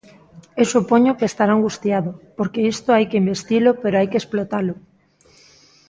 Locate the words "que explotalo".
4.11-4.75